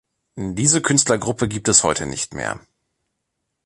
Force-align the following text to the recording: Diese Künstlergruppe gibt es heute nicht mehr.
Diese 0.35 0.81
Künstlergruppe 0.81 1.47
gibt 1.47 1.67
es 1.67 1.83
heute 1.83 2.07
nicht 2.07 2.33
mehr. 2.33 2.59